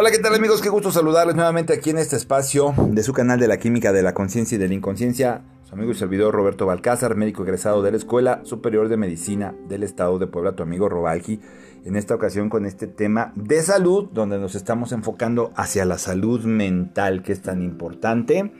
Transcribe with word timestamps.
Hola, 0.00 0.12
¿qué 0.12 0.20
tal 0.20 0.32
amigos? 0.32 0.62
Qué 0.62 0.68
gusto 0.68 0.92
saludarles 0.92 1.34
nuevamente 1.34 1.72
aquí 1.72 1.90
en 1.90 1.98
este 1.98 2.14
espacio 2.14 2.72
de 2.76 3.02
su 3.02 3.12
canal 3.12 3.40
de 3.40 3.48
la 3.48 3.56
química 3.56 3.92
de 3.92 4.04
la 4.04 4.14
conciencia 4.14 4.54
y 4.54 4.58
de 4.60 4.68
la 4.68 4.74
inconsciencia. 4.74 5.42
Su 5.64 5.74
amigo 5.74 5.90
y 5.90 5.96
servidor 5.96 6.32
Roberto 6.32 6.66
Balcázar, 6.66 7.16
médico 7.16 7.42
egresado 7.42 7.82
de 7.82 7.90
la 7.90 7.96
Escuela 7.96 8.40
Superior 8.44 8.88
de 8.88 8.96
Medicina 8.96 9.56
del 9.68 9.82
Estado 9.82 10.20
de 10.20 10.28
Puebla, 10.28 10.52
tu 10.52 10.62
amigo 10.62 10.88
Robalgi. 10.88 11.40
En 11.84 11.96
esta 11.96 12.14
ocasión 12.14 12.48
con 12.48 12.64
este 12.64 12.86
tema 12.86 13.32
de 13.34 13.60
salud, 13.60 14.08
donde 14.12 14.38
nos 14.38 14.54
estamos 14.54 14.92
enfocando 14.92 15.50
hacia 15.56 15.84
la 15.84 15.98
salud 15.98 16.44
mental, 16.44 17.24
que 17.24 17.32
es 17.32 17.42
tan 17.42 17.60
importante. 17.60 18.52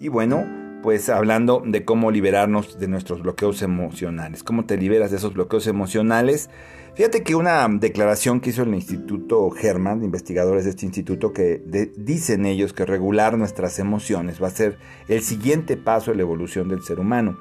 Y 0.00 0.08
bueno, 0.08 0.46
pues 0.82 1.10
hablando 1.10 1.62
de 1.62 1.84
cómo 1.84 2.10
liberarnos 2.10 2.78
de 2.78 2.88
nuestros 2.88 3.20
bloqueos 3.20 3.60
emocionales. 3.60 4.42
¿Cómo 4.42 4.64
te 4.64 4.78
liberas 4.78 5.10
de 5.10 5.18
esos 5.18 5.34
bloqueos 5.34 5.66
emocionales? 5.66 6.48
Fíjate 6.94 7.24
que 7.24 7.34
una 7.34 7.66
declaración 7.68 8.40
que 8.40 8.50
hizo 8.50 8.62
el 8.62 8.72
Instituto 8.72 9.50
German, 9.50 10.04
investigadores 10.04 10.62
de 10.62 10.70
este 10.70 10.86
instituto, 10.86 11.32
que 11.32 11.60
dicen 11.96 12.46
ellos 12.46 12.72
que 12.72 12.86
regular 12.86 13.36
nuestras 13.36 13.80
emociones 13.80 14.40
va 14.40 14.46
a 14.46 14.50
ser 14.50 14.78
el 15.08 15.20
siguiente 15.22 15.76
paso 15.76 16.12
en 16.12 16.18
la 16.18 16.22
evolución 16.22 16.68
del 16.68 16.82
ser 16.82 17.00
humano, 17.00 17.36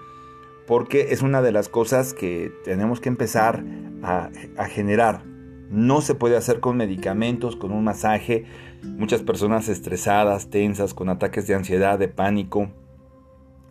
porque 0.66 1.09
es 1.12 1.21
una 1.21 1.43
de 1.43 1.52
las 1.52 1.70
cosas 1.70 2.16
que 2.16 2.52
tenemos 2.63 2.99
que 2.99 3.09
empezar 3.09 3.63
a 4.02 4.66
generar. 4.70 5.23
No 5.70 6.01
se 6.01 6.15
puede 6.15 6.35
hacer 6.35 6.59
con 6.59 6.77
medicamentos, 6.77 7.55
con 7.55 7.71
un 7.71 7.84
masaje. 7.84 8.45
Muchas 8.81 9.21
personas 9.21 9.70
estresadas, 9.70 10.49
tensas, 10.49 10.95
con 10.95 11.09
ataques 11.09 11.45
de 11.45 11.54
ansiedad, 11.54 11.99
de 11.99 12.07
pánico, 12.07 12.71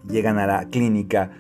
llegan 0.09 0.39
a 0.39 0.47
la 0.47 0.69
clínica 0.69 1.33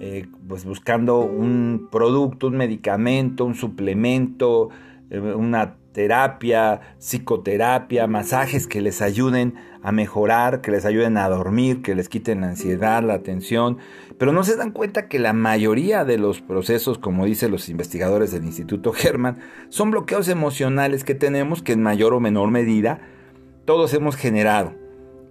eh, 0.00 0.26
pues 0.48 0.64
buscando 0.64 1.20
un 1.20 1.88
producto, 1.90 2.48
un 2.48 2.56
medicamento, 2.56 3.44
un 3.44 3.54
suplemento, 3.54 4.70
eh, 5.10 5.20
una 5.20 5.76
terapia, 5.92 6.80
psicoterapia, 6.98 8.06
masajes 8.08 8.66
que 8.66 8.80
les 8.80 9.00
ayuden 9.00 9.54
a 9.82 9.92
mejorar, 9.92 10.60
que 10.60 10.72
les 10.72 10.84
ayuden 10.84 11.16
a 11.16 11.28
dormir, 11.28 11.82
que 11.82 11.94
les 11.94 12.08
quiten 12.08 12.40
la 12.40 12.48
ansiedad, 12.48 13.02
la 13.04 13.22
tensión, 13.22 13.78
pero 14.18 14.32
no 14.32 14.42
se 14.42 14.56
dan 14.56 14.72
cuenta 14.72 15.08
que 15.08 15.20
la 15.20 15.32
mayoría 15.32 16.04
de 16.04 16.18
los 16.18 16.40
procesos, 16.40 16.98
como 16.98 17.26
dicen 17.26 17.52
los 17.52 17.68
investigadores 17.68 18.32
del 18.32 18.44
Instituto 18.44 18.92
German, 18.92 19.38
son 19.68 19.92
bloqueos 19.92 20.28
emocionales 20.28 21.04
que 21.04 21.14
tenemos 21.14 21.62
que 21.62 21.72
en 21.72 21.82
mayor 21.82 22.12
o 22.12 22.20
menor 22.20 22.50
medida 22.50 23.00
todos 23.64 23.94
hemos 23.94 24.16
generado 24.16 24.83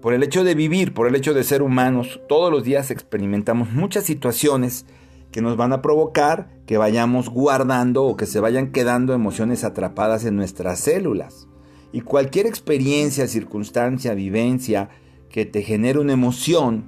por 0.04 0.14
el 0.14 0.22
hecho 0.22 0.44
de 0.44 0.54
vivir, 0.54 0.94
por 0.94 1.08
el 1.08 1.16
hecho 1.16 1.34
de 1.34 1.46
ser 1.46 1.62
humanos, 1.62 2.20
todos 2.28 2.52
los 2.52 2.66
días 2.66 2.92
experimentamos 2.92 3.72
muchas 3.72 4.04
situaciones 4.04 4.86
que 5.32 5.42
nos 5.42 5.56
van 5.56 5.72
a 5.72 5.82
provocar 5.82 6.50
que 6.66 6.78
vayamos 6.78 7.30
guardando 7.30 8.04
o 8.04 8.18
que 8.18 8.26
se 8.26 8.42
vayan 8.42 8.74
quedando 8.74 9.14
emociones 9.14 9.64
atrapadas 9.64 10.26
en 10.26 10.36
nuestras 10.36 10.82
células. 10.82 11.48
Y 11.94 12.02
cualquier 12.02 12.48
experiencia, 12.48 13.30
circunstancia, 13.30 14.14
vivencia 14.14 14.90
que 15.30 15.46
te 15.46 15.62
genere 15.62 16.00
una 16.00 16.12
emoción, 16.12 16.84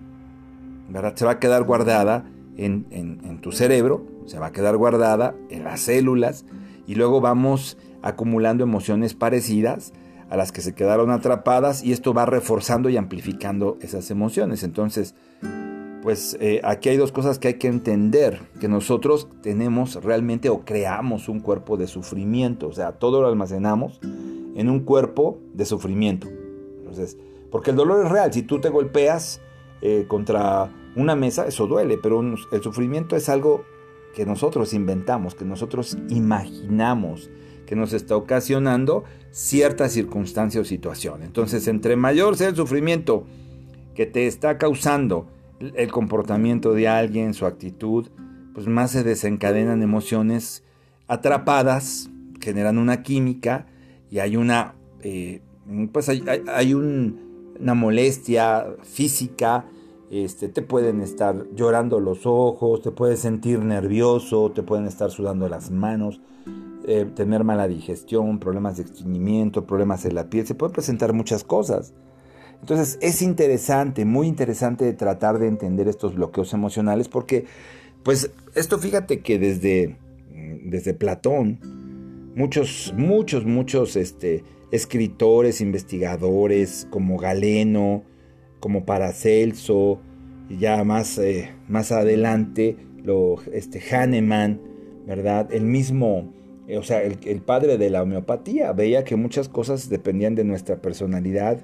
¿verdad? 0.89 1.15
Se 1.15 1.23
va 1.23 1.31
a 1.31 1.39
quedar 1.39 1.63
guardada 1.63 2.25
en, 2.57 2.85
en 2.91 3.39
tu 3.39 3.53
cerebro, 3.53 4.05
se 4.25 4.39
va 4.39 4.47
a 4.47 4.51
quedar 4.51 4.75
guardada 4.75 5.35
en 5.49 5.63
las 5.63 5.79
células 5.79 6.43
y 6.85 6.95
luego 6.95 7.21
vamos 7.21 7.77
acumulando 8.01 8.65
emociones 8.65 9.13
parecidas 9.13 9.93
a 10.29 10.37
las 10.37 10.51
que 10.51 10.61
se 10.61 10.73
quedaron 10.73 11.11
atrapadas 11.11 11.83
y 11.83 11.91
esto 11.91 12.13
va 12.13 12.25
reforzando 12.25 12.89
y 12.89 12.97
amplificando 12.97 13.77
esas 13.81 14.09
emociones. 14.11 14.63
Entonces, 14.63 15.15
pues 16.01 16.37
eh, 16.39 16.61
aquí 16.63 16.89
hay 16.89 16.97
dos 16.97 17.11
cosas 17.11 17.39
que 17.39 17.47
hay 17.47 17.53
que 17.55 17.67
entender, 17.67 18.39
que 18.59 18.67
nosotros 18.67 19.27
tenemos 19.41 20.03
realmente 20.03 20.49
o 20.49 20.63
creamos 20.63 21.29
un 21.29 21.39
cuerpo 21.39 21.77
de 21.77 21.87
sufrimiento, 21.87 22.67
o 22.67 22.73
sea, 22.73 22.93
todo 22.93 23.21
lo 23.21 23.27
almacenamos 23.27 23.99
en 24.03 24.69
un 24.69 24.81
cuerpo 24.81 25.39
de 25.53 25.65
sufrimiento. 25.65 26.27
Entonces, 26.77 27.17
porque 27.51 27.71
el 27.71 27.75
dolor 27.75 28.05
es 28.05 28.11
real, 28.11 28.31
si 28.31 28.43
tú 28.43 28.61
te 28.61 28.69
golpeas 28.69 29.41
eh, 29.81 30.05
contra 30.07 30.71
una 30.95 31.15
mesa, 31.15 31.47
eso 31.47 31.67
duele, 31.67 31.97
pero 31.97 32.21
el 32.21 32.61
sufrimiento 32.61 33.15
es 33.15 33.27
algo 33.27 33.63
que 34.13 34.25
nosotros 34.25 34.73
inventamos, 34.73 35.35
que 35.35 35.43
nosotros 35.43 35.97
imaginamos, 36.09 37.29
que 37.65 37.75
nos 37.75 37.93
está 37.93 38.15
ocasionando 38.15 39.03
cierta 39.31 39.89
circunstancia 39.89 40.61
o 40.61 40.65
situación. 40.65 41.23
Entonces, 41.23 41.67
entre 41.67 41.95
mayor 41.95 42.37
sea 42.37 42.49
el 42.49 42.55
sufrimiento 42.55 43.25
que 43.95 44.05
te 44.05 44.27
está 44.27 44.57
causando 44.57 45.27
el 45.59 45.91
comportamiento 45.91 46.73
de 46.73 46.87
alguien, 46.87 47.33
su 47.33 47.45
actitud, 47.45 48.07
pues 48.53 48.67
más 48.67 48.91
se 48.91 49.03
desencadenan 49.03 49.81
emociones 49.81 50.63
atrapadas, 51.07 52.09
generan 52.39 52.77
una 52.77 53.03
química 53.03 53.67
y 54.09 54.19
hay 54.19 54.37
una, 54.37 54.75
eh, 55.01 55.41
pues 55.91 56.09
hay, 56.09 56.73
una 56.73 57.73
molestia 57.73 58.65
física, 58.83 59.65
este, 60.11 60.49
te 60.49 60.61
pueden 60.61 61.01
estar 61.01 61.47
llorando 61.55 61.99
los 61.99 62.25
ojos, 62.25 62.81
te 62.81 62.91
puedes 62.91 63.19
sentir 63.19 63.59
nervioso, 63.59 64.51
te 64.51 64.63
pueden 64.63 64.85
estar 64.85 65.09
sudando 65.11 65.49
las 65.49 65.71
manos, 65.71 66.21
eh, 66.87 67.05
tener 67.15 67.43
mala 67.43 67.67
digestión, 67.67 68.39
problemas 68.39 68.77
de 68.77 68.83
estreñimiento, 68.83 69.65
problemas 69.65 70.05
en 70.05 70.15
la 70.15 70.29
piel, 70.29 70.45
se 70.45 70.55
pueden 70.55 70.73
presentar 70.73 71.13
muchas 71.13 71.43
cosas. 71.43 71.93
Entonces 72.61 72.97
es 73.01 73.21
interesante, 73.21 74.05
muy 74.05 74.27
interesante 74.27 74.91
tratar 74.93 75.39
de 75.39 75.47
entender 75.47 75.87
estos 75.87 76.15
bloqueos 76.15 76.53
emocionales 76.53 77.09
porque, 77.09 77.45
pues, 78.03 78.31
esto 78.55 78.79
fíjate 78.79 79.21
que 79.21 79.39
desde, 79.39 79.97
mm, 80.33 80.69
desde 80.69 80.93
Platón, 80.93 81.59
muchos, 82.35 82.93
muchos, 82.95 83.45
muchos 83.45 83.95
este, 83.95 84.43
escritores, 84.71 85.61
investigadores 85.61 86.87
como 86.89 87.17
Galeno, 87.17 88.03
como 88.59 88.85
Paracelso, 88.85 89.99
y 90.49 90.57
ya 90.57 90.83
más, 90.83 91.17
eh, 91.17 91.51
más 91.67 91.91
adelante, 91.91 92.77
lo, 93.03 93.35
este, 93.51 93.79
Hahnemann, 93.79 94.61
¿verdad? 95.05 95.51
El 95.51 95.65
mismo 95.65 96.33
o 96.73 96.83
sea, 96.83 97.03
el, 97.03 97.41
padre 97.41 97.77
de 97.77 97.89
la 97.89 98.01
homeopatía 98.01 98.71
veía 98.73 99.03
que 99.03 99.15
muchas 99.15 99.49
cosas 99.49 99.87
dependían 99.89 100.33
de 100.33 100.43
nuestra 100.43 100.77
personalidad 100.77 101.59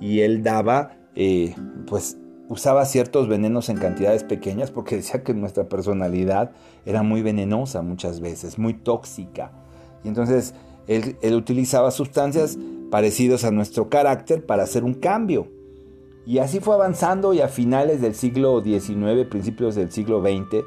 y 0.00 0.20
él 0.20 0.44
daba, 0.44 0.96
eh, 1.16 1.54
pues 1.86 2.18
usaba 2.48 2.84
ciertos 2.84 3.26
venenos 3.26 3.68
en 3.68 3.78
cantidades 3.78 4.22
pequeñas 4.22 4.70
porque 4.70 4.96
decía 4.96 5.24
que 5.24 5.34
nuestra 5.34 5.68
personalidad 5.68 6.52
era 6.86 7.02
muy 7.02 7.22
venenosa 7.22 7.82
muchas 7.82 8.20
veces, 8.20 8.58
muy 8.58 8.74
tóxica. 8.74 9.50
Y 10.04 10.08
entonces 10.08 10.54
él, 10.86 11.16
él 11.22 11.34
utilizaba 11.34 11.90
sustancias 11.90 12.56
parecidas 12.90 13.44
a 13.44 13.50
nuestro 13.50 13.88
carácter 13.88 14.46
para 14.46 14.62
hacer 14.62 14.84
un 14.84 14.94
cambio. 14.94 15.48
Y 16.26 16.38
así 16.38 16.60
fue 16.60 16.74
avanzando 16.74 17.34
y 17.34 17.40
a 17.40 17.48
finales 17.48 18.00
del 18.00 18.14
siglo 18.14 18.62
XIX, 18.62 19.26
principios 19.28 19.74
del 19.74 19.90
siglo 19.90 20.22
XX, 20.22 20.64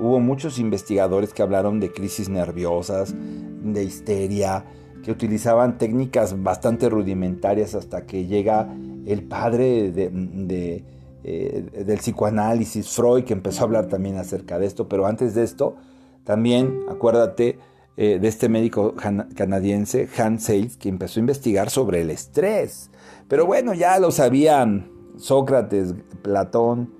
Hubo 0.00 0.20
muchos 0.20 0.58
investigadores 0.58 1.32
que 1.32 1.42
hablaron 1.42 1.80
de 1.80 1.92
crisis 1.92 2.28
nerviosas, 2.28 3.14
de 3.16 3.84
histeria, 3.84 4.64
que 5.02 5.10
utilizaban 5.10 5.78
técnicas 5.78 6.42
bastante 6.42 6.88
rudimentarias 6.88 7.74
hasta 7.74 8.06
que 8.06 8.26
llega 8.26 8.68
el 9.06 9.22
padre 9.22 9.90
de, 9.90 10.84
eh, 11.24 11.84
del 11.84 11.98
psicoanálisis, 11.98 12.88
Freud, 12.90 13.24
que 13.24 13.32
empezó 13.32 13.62
a 13.62 13.64
hablar 13.64 13.86
también 13.86 14.16
acerca 14.16 14.58
de 14.58 14.66
esto. 14.66 14.88
Pero 14.88 15.06
antes 15.06 15.34
de 15.34 15.44
esto, 15.44 15.76
también 16.24 16.80
acuérdate 16.88 17.58
eh, 17.96 18.18
de 18.20 18.28
este 18.28 18.48
médico 18.48 18.94
canadiense, 19.34 20.08
Hans 20.16 20.44
Sales, 20.44 20.76
que 20.76 20.88
empezó 20.88 21.18
a 21.18 21.22
investigar 21.22 21.70
sobre 21.70 22.02
el 22.02 22.10
estrés. 22.10 22.90
Pero 23.28 23.46
bueno, 23.46 23.74
ya 23.74 23.98
lo 23.98 24.10
sabían 24.10 24.90
Sócrates, 25.16 25.94
Platón, 26.22 26.92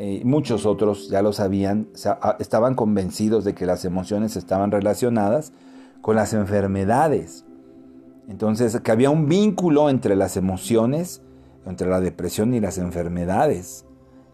eh, 0.00 0.22
muchos 0.24 0.64
otros 0.64 1.08
ya 1.08 1.22
lo 1.22 1.32
sabían, 1.32 1.88
estaban 2.38 2.76
convencidos 2.76 3.44
de 3.44 3.56
que 3.56 3.66
las 3.66 3.84
emociones 3.84 4.36
estaban 4.36 4.70
relacionadas 4.70 5.52
con 6.02 6.14
las 6.14 6.34
enfermedades. 6.34 7.44
Entonces, 8.28 8.78
que 8.80 8.92
había 8.92 9.10
un 9.10 9.28
vínculo 9.28 9.90
entre 9.90 10.14
las 10.14 10.36
emociones, 10.36 11.20
entre 11.66 11.88
la 11.88 12.00
depresión 12.00 12.54
y 12.54 12.60
las 12.60 12.78
enfermedades, 12.78 13.86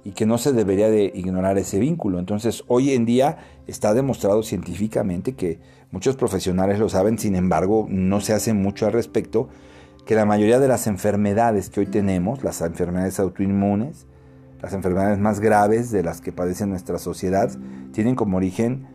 y 0.05 0.11
que 0.11 0.27
no 0.27 0.37
se 0.37 0.53
debería 0.53 0.91
de 0.91 1.11
ignorar 1.15 1.57
ese 1.57 1.79
vínculo. 1.79 2.19
Entonces, 2.19 2.63
hoy 2.69 2.91
en 2.91 3.07
día 3.07 3.39
está 3.67 3.95
demostrado 3.95 4.43
científicamente 4.43 5.35
que 5.35 5.61
muchos 5.91 6.15
profesionales 6.15 6.79
lo 6.79 6.91
saben, 6.91 7.17
sin 7.17 7.37
embargo, 7.37 7.87
no 7.89 8.21
se 8.21 8.35
hace 8.35 8.53
mucho 8.53 8.85
al 8.85 8.93
respecto, 8.93 9.49
que 10.05 10.15
la 10.15 10.27
mayoría 10.27 10.59
de 10.59 10.69
las 10.69 10.87
enfermedades 10.87 11.71
que 11.71 11.81
hoy 11.81 11.87
tenemos, 11.87 12.45
las 12.45 12.61
enfermedades 12.61 13.19
autoinmunes, 13.19 14.07
las 14.65 14.73
enfermedades 14.73 15.19
más 15.19 15.41
graves 15.41 15.91
de 15.91 16.03
las 16.03 16.23
que 16.23 16.33
padece 16.33 16.67
nuestra 16.67 16.99
sociedad 16.99 17.51
tienen 17.93 18.15
como 18.15 18.39
origen 18.39 18.87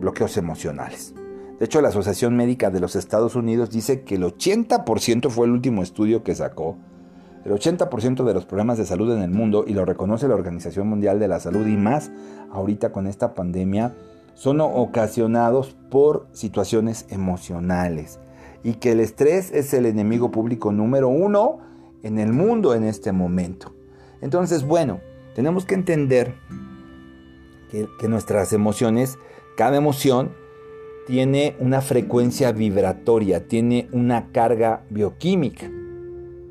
bloqueos 0.00 0.36
emocionales. 0.36 1.14
De 1.60 1.66
hecho, 1.66 1.80
la 1.80 1.90
Asociación 1.90 2.36
Médica 2.36 2.70
de 2.70 2.80
los 2.80 2.96
Estados 2.96 3.36
Unidos 3.36 3.70
dice 3.70 4.02
que 4.02 4.16
el 4.16 4.24
80% 4.24 5.30
fue 5.30 5.46
el 5.46 5.52
último 5.52 5.84
estudio 5.84 6.24
que 6.24 6.34
sacó. 6.34 6.78
El 7.44 7.52
80% 7.52 8.24
de 8.24 8.34
los 8.34 8.44
problemas 8.44 8.76
de 8.76 8.86
salud 8.86 9.14
en 9.14 9.22
el 9.22 9.30
mundo, 9.30 9.64
y 9.68 9.72
lo 9.72 9.84
reconoce 9.84 10.26
la 10.26 10.34
Organización 10.34 10.88
Mundial 10.88 11.20
de 11.20 11.28
la 11.28 11.38
Salud 11.38 11.64
y 11.68 11.76
más 11.76 12.10
ahorita 12.50 12.90
con 12.90 13.06
esta 13.06 13.34
pandemia, 13.34 13.94
son 14.34 14.60
ocasionados 14.60 15.76
por 15.90 16.26
situaciones 16.32 17.06
emocionales. 17.08 18.18
y 18.64 18.74
que 18.74 18.90
el 18.90 18.98
estrés 18.98 19.52
es 19.52 19.72
el 19.72 19.86
enemigo 19.86 20.32
público 20.32 20.72
número 20.72 21.08
uno 21.08 21.60
en 22.02 22.18
el 22.18 22.32
mundo 22.32 22.74
en 22.74 22.82
este 22.82 23.12
momento. 23.12 23.77
Entonces, 24.20 24.64
bueno, 24.64 25.00
tenemos 25.34 25.64
que 25.64 25.74
entender 25.74 26.34
que, 27.70 28.08
nuestras 28.08 28.52
emociones, 28.52 29.18
cada 29.56 29.76
emoción, 29.76 30.32
tiene 31.06 31.56
una 31.58 31.80
frecuencia 31.80 32.52
vibratoria, 32.52 33.46
tiene 33.46 33.88
una 33.92 34.30
carga 34.32 34.82
bioquímica. 34.90 35.70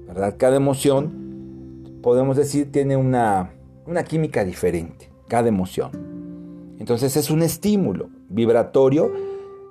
¿verdad? 0.07 0.35
Cada 0.37 0.55
emoción, 0.55 1.99
podemos 2.01 2.37
decir, 2.37 2.71
tiene 2.71 2.95
una, 2.97 3.51
una 3.85 4.03
química 4.03 4.43
diferente, 4.43 5.11
cada 5.27 5.49
emoción. 5.49 5.91
Entonces 6.79 7.17
es 7.17 7.29
un 7.29 7.41
estímulo 7.41 8.09
vibratorio. 8.29 9.11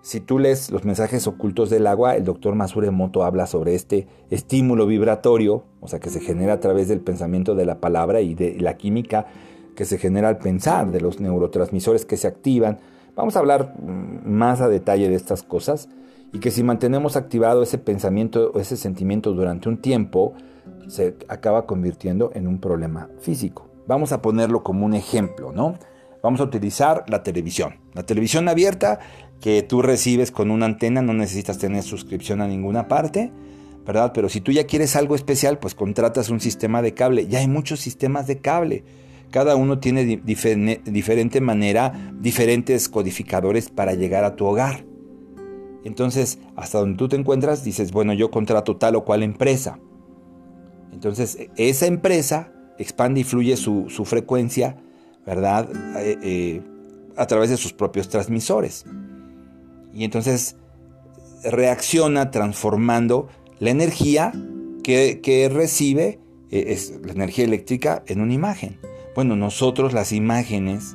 Si 0.07 0.21
tú 0.21 0.39
lees 0.39 0.71
los 0.71 0.85
mensajes 0.85 1.27
ocultos 1.27 1.69
del 1.69 1.85
agua, 1.89 2.15
el 2.15 2.23
doctor 2.23 2.55
Masure 2.55 2.93
Moto 2.93 3.25
habla 3.25 3.49
sobre 3.49 3.75
este 3.75 4.07
estímulo 4.31 4.87
vibratorio, 4.87 5.65
o 5.81 5.89
sea, 5.89 5.99
que 5.99 6.11
se 6.11 6.21
genera 6.21 6.53
a 6.53 6.61
través 6.61 6.87
del 6.87 7.01
pensamiento 7.01 7.57
de 7.57 7.67
la 7.67 7.81
palabra 7.81 8.21
y 8.21 8.37
de 8.37 8.55
la 8.61 8.77
química 8.77 9.27
que 9.75 9.85
se 9.85 9.99
genera 9.99 10.29
al 10.29 10.39
pensar, 10.39 10.93
de 10.93 11.01
los 11.01 11.19
neurotransmisores 11.19 12.05
que 12.05 12.17
se 12.17 12.29
activan. 12.29 12.79
Vamos 13.17 13.35
a 13.35 13.41
hablar 13.41 13.75
mm, 13.81 14.31
más 14.31 14.61
a 14.61 14.69
detalle 14.69 15.09
de 15.09 15.17
estas 15.17 15.43
cosas 15.43 15.89
y 16.33 16.39
que 16.39 16.53
si 16.53 16.63
mantenemos 16.63 17.17
activado 17.17 17.65
ese 17.65 17.79
pensamiento 17.79 18.53
o 18.55 18.61
ese 18.61 18.77
sentimiento 18.77 19.33
durante 19.33 19.69
un 19.69 19.79
tiempo, 19.79 20.35
se 20.87 21.17
acaba 21.27 21.67
convirtiendo 21.67 22.31
en 22.35 22.47
un 22.47 22.61
problema 22.61 23.09
físico. 23.19 23.67
Vamos 23.89 24.13
a 24.13 24.23
ponerlo 24.23 24.63
como 24.63 24.87
un 24.87 24.95
ejemplo, 24.95 25.51
¿no? 25.51 25.75
Vamos 26.27 26.41
a 26.41 26.43
utilizar 26.43 27.05
la 27.07 27.23
televisión. 27.23 27.77
La 27.95 28.03
televisión 28.03 28.49
abierta 28.49 28.99
que 29.41 29.63
tú 29.63 29.81
recibes 29.81 30.33
con 30.33 30.51
una 30.51 30.67
antena, 30.67 31.01
no 31.01 31.13
necesitas 31.13 31.57
tener 31.57 31.85
suscripción 31.85 32.41
a 32.41 32.49
ninguna 32.49 32.89
parte, 32.89 33.31
¿verdad? 33.87 34.11
Pero 34.13 34.29
si 34.29 34.41
tú 34.41 34.51
ya 34.51 34.67
quieres 34.67 34.97
algo 34.97 35.15
especial, 35.15 35.61
pues 35.61 35.77
contratas 35.77 36.29
un 36.29 36.41
sistema 36.41 36.83
de 36.83 36.95
cable. 36.95 37.29
Ya 37.29 37.39
hay 37.39 37.47
muchos 37.47 37.79
sistemas 37.79 38.27
de 38.27 38.41
cable. 38.41 38.83
Cada 39.31 39.55
uno 39.55 39.79
tiene 39.79 40.05
diferente 40.25 41.41
manera, 41.41 42.13
diferentes 42.19 42.89
codificadores 42.89 43.71
para 43.71 43.95
llegar 43.95 44.25
a 44.25 44.35
tu 44.35 44.47
hogar. 44.47 44.85
Entonces, 45.85 46.41
hasta 46.57 46.81
donde 46.81 46.99
tú 46.99 47.07
te 47.07 47.15
encuentras, 47.15 47.63
dices, 47.63 47.93
bueno, 47.93 48.15
yo 48.15 48.33
contrato 48.33 48.79
tal 48.79 48.97
o 48.97 49.05
cual 49.05 49.23
empresa. 49.23 49.79
Entonces, 50.93 51.39
esa 51.57 51.87
empresa 51.87 52.51
expande 52.79 53.21
y 53.21 53.25
fluye 53.25 53.57
su, 53.57 53.87
frecuencia, 54.05 54.77
¿verdad? 55.27 55.69
Eh, 55.99 56.19
eh, 56.23 56.63
a 57.17 57.27
través 57.27 57.51
de 57.51 57.57
sus 57.57 57.73
propios 57.73 58.09
transmisores. 58.09 58.85
Y 59.93 60.05
entonces 60.05 60.57
reacciona 61.43 62.31
transformando 62.31 63.29
la 63.59 63.71
energía 63.71 64.33
que, 64.83 65.51
recibe, 65.53 66.21
eh, 66.51 66.65
es 66.69 66.95
la 67.05 67.13
energía 67.13 67.45
eléctrica, 67.45 68.03
en 68.07 68.21
una 68.21 68.33
imagen. 68.33 68.79
Bueno, 69.15 69.37
nosotros 69.37 69.93
las 69.93 70.13
imágenes, 70.13 70.95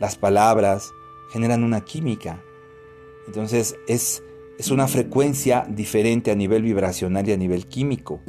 las 0.00 0.16
palabras, 0.16 0.90
generan 1.32 1.62
una 1.62 1.82
química 1.82 2.42
entonces 3.30 3.76
es, 3.86 4.24
es 4.58 4.70
una 4.72 4.88
frecuencia 4.88 5.64
diferente 5.68 6.32
a 6.32 6.34
nivel 6.34 6.62
vibracional 6.62 7.28
y 7.28 7.32
a 7.32 7.36
nivel 7.36 7.66
químico, 7.66 8.20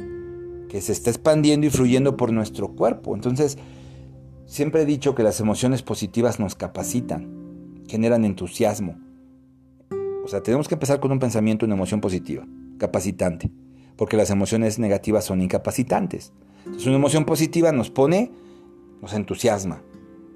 que 0.68 0.80
se 0.80 0.92
está 0.92 1.10
expandiendo 1.10 1.66
y 1.66 1.70
fluyendo 1.70 2.16
por 2.16 2.32
nuestro 2.32 2.68
cuerpo. 2.68 3.16
Entonces, 3.16 3.58
siempre 4.52 4.82
he 4.82 4.84
dicho 4.84 5.14
que 5.14 5.22
las 5.22 5.40
emociones 5.40 5.82
positivas 5.82 6.38
nos 6.38 6.54
capacitan, 6.54 7.82
generan 7.88 8.26
entusiasmo. 8.26 8.98
O 10.24 10.28
sea, 10.28 10.42
tenemos 10.42 10.68
que 10.68 10.74
empezar 10.74 11.00
con 11.00 11.10
un 11.10 11.18
pensamiento, 11.18 11.64
una 11.64 11.74
emoción 11.74 12.02
positiva, 12.02 12.46
capacitante, 12.76 13.50
porque 13.96 14.18
las 14.18 14.28
emociones 14.28 14.78
negativas 14.78 15.24
son 15.24 15.40
incapacitantes. 15.40 16.34
Entonces, 16.66 16.86
una 16.86 16.96
emoción 16.96 17.24
positiva 17.24 17.72
nos 17.72 17.88
pone, 17.88 18.30
nos 19.00 19.14
entusiasma, 19.14 19.82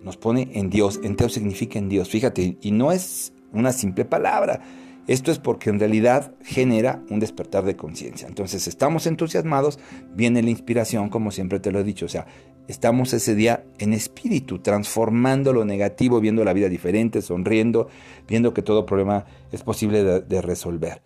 nos 0.03 0.17
pone 0.17 0.49
en 0.55 0.71
Dios. 0.71 0.99
Enteo 1.03 1.29
significa 1.29 1.79
en 1.79 1.91
Dios. 1.91 2.09
Fíjate, 2.09 2.57
y 2.59 2.71
no 2.71 2.93
es 2.93 3.35
una 3.53 3.73
simple 3.73 4.07
palabra. 4.07 4.63
Esto 5.07 5.31
es 5.31 5.39
porque 5.39 5.71
en 5.71 5.79
realidad 5.79 6.35
genera 6.43 7.03
un 7.11 7.21
despertar 7.21 7.65
de 7.65 7.77
conciencia. 7.77 8.27
Entonces 8.27 8.67
estamos 8.67 9.07
entusiasmados, 9.07 9.79
viene 10.15 10.43
la 10.43 10.51
inspiración, 10.51 11.11
como 11.11 11.31
siempre 11.31 11.61
te 11.61 11.71
lo 11.71 11.79
he 11.79 11.85
dicho. 11.85 12.07
O 12.07 12.09
sea, 12.09 12.27
estamos 12.67 13.13
ese 13.13 13.37
día 13.37 13.65
en 13.79 13.93
espíritu, 13.93 14.59
transformando 14.59 15.53
lo 15.53 15.65
negativo, 15.65 16.21
viendo 16.21 16.45
la 16.45 16.53
vida 16.53 16.69
diferente, 16.69 17.23
sonriendo, 17.23 17.89
viendo 18.27 18.53
que 18.53 18.63
todo 18.63 18.85
problema 18.85 19.27
es 19.53 19.63
posible 19.63 20.03
de, 20.03 20.21
de 20.21 20.43
resolver. 20.43 21.03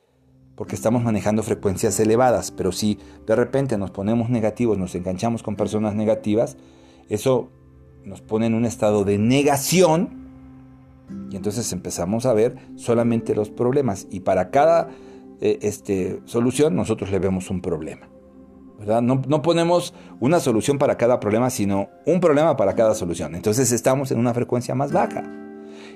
Porque 0.57 0.77
estamos 0.77 1.03
manejando 1.03 1.43
frecuencias 1.43 2.01
elevadas. 2.01 2.51
Pero 2.53 2.73
si 2.73 2.99
de 3.27 3.37
repente 3.37 3.77
nos 3.77 3.91
ponemos 3.91 4.31
negativos, 4.31 4.79
nos 4.79 4.95
enganchamos 4.95 5.43
con 5.43 5.57
personas 5.57 5.95
negativas, 5.95 6.57
eso 7.11 7.51
nos 8.05 8.23
pone 8.23 8.47
en 8.47 8.55
un 8.55 8.65
estado 8.65 9.05
de 9.05 9.19
negación 9.19 10.30
y 11.31 11.37
entonces 11.37 11.73
empezamos 11.73 12.27
a 12.27 12.35
ver 12.35 12.57
solamente 12.77 13.35
los 13.35 13.51
problemas. 13.51 14.07
Y 14.11 14.21
para 14.21 14.51
cada 14.51 14.89
eh, 15.41 15.59
este, 15.63 16.21
solución 16.25 16.75
nosotros 16.75 17.11
le 17.11 17.19
vemos 17.19 17.51
un 17.51 17.61
problema. 17.61 18.09
¿verdad? 18.79 19.03
No, 19.03 19.23
no, 19.29 19.43
ponemos 19.43 19.95
una 20.21 20.41
solución 20.41 20.79
para 20.79 20.97
cada 20.97 21.21
problema, 21.21 21.51
sino 21.51 21.91
un 22.07 22.19
problema 22.19 22.57
para 22.57 22.75
cada 22.75 22.95
solución. 22.95 23.35
Entonces 23.35 23.73
estamos 23.73 24.11
en 24.11 24.19
una 24.19 24.33
frecuencia 24.33 24.75
más 24.75 24.91
baja. 24.91 25.23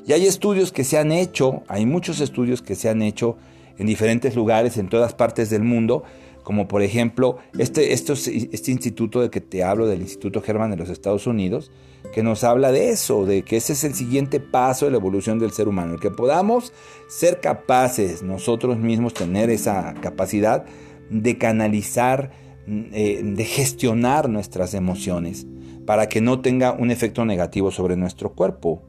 Y 0.07 0.13
hay 0.13 0.27
estudios 0.27 0.71
que 0.71 0.85
se 0.85 0.99
han 0.99 1.11
hecho, 1.11 1.63
hay 1.67 1.87
muchos 1.87 2.21
estudios 2.21 2.61
que 2.61 2.75
se 2.75 2.91
han 2.91 3.01
hecho 3.01 3.37
en 3.79 3.87
diferentes 3.87 4.37
lugares, 4.37 4.77
en 4.77 4.89
todas 4.89 5.15
partes 5.15 5.51
del 5.51 5.63
mundo, 5.63 6.05
como 6.45 6.69
por 6.69 6.83
ejemplo 6.83 7.39
este, 7.59 7.93
este 7.93 8.71
instituto 8.71 9.21
de 9.21 9.31
que 9.31 9.41
te 9.41 9.65
hablo, 9.65 9.87
del 9.87 10.03
Instituto 10.03 10.43
Germán 10.43 10.71
de 10.71 10.77
los 10.77 10.91
Estados 10.91 11.27
Unidos, 11.27 11.73
que 12.13 12.23
nos 12.23 12.45
habla 12.45 12.71
de 12.71 12.91
eso, 12.91 13.25
de 13.25 13.43
que 13.43 13.57
ese 13.57 13.73
es 13.73 13.83
el 13.83 13.95
siguiente 13.95 14.39
paso 14.39 14.85
de 14.85 14.93
la 14.93 14.99
evolución 14.99 15.39
del 15.39 15.53
ser 15.53 15.69
humano, 15.69 15.95
el 15.95 16.01
que 16.01 16.11
podamos 16.11 16.73
ser 17.09 17.41
capaces 17.41 18.23
nosotros 18.23 18.79
mismos, 18.79 19.15
tener 19.15 19.51
esa 19.51 19.95
capacidad 19.95 20.65
de 21.11 21.39
canalizar, 21.39 22.31
eh, 22.69 23.23
de 23.25 23.45
gestionar 23.45 24.29
nuestras 24.29 24.75
emociones, 24.75 25.47
para 25.87 26.09
que 26.09 26.21
no 26.21 26.41
tenga 26.41 26.73
un 26.73 26.91
efecto 26.91 27.25
negativo 27.25 27.71
sobre 27.71 27.97
nuestro 27.97 28.33
cuerpo. 28.33 28.83